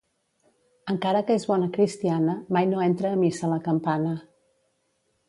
Encara 0.93 1.19
que 1.27 1.35
és 1.41 1.45
bona 1.51 1.69
cristiana, 1.75 2.35
mai 2.57 2.71
no 2.71 2.81
entra 2.89 3.13
a 3.17 3.21
missa 3.25 3.51
la 3.53 3.61
campana. 3.69 4.15